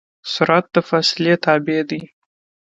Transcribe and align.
سرعت 0.33 0.65
د 0.73 0.75
فاصلې 0.89 1.33
تابع 1.45 1.79
دی. 1.89 2.01